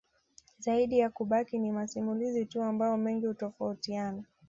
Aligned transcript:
Zaidi 0.59 0.99
ya 0.99 1.09
kubaki 1.09 1.59
ni 1.59 1.71
masimulizi 1.71 2.45
tu 2.45 2.61
ambayo 2.61 2.97
mengi 2.97 3.25
hutofautina 3.25 4.23